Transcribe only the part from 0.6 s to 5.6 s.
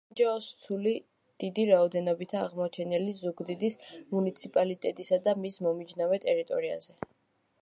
ცული დიდი რაოდენობითაა აღმოჩენილი ზუგდიდის მუნიციპალიტეტისა და